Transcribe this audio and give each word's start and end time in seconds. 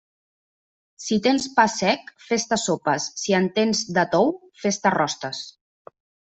Si 1.07 1.17
tens 1.27 1.45
pa 1.57 1.65
sec, 1.73 2.09
fes-te 2.31 2.59
sopes, 2.63 3.07
i 3.13 3.21
si 3.27 3.37
en 3.43 3.53
tens 3.61 3.85
de 4.01 4.09
tou, 4.17 4.35
fes-te 4.65 4.97
rostes. 5.01 5.47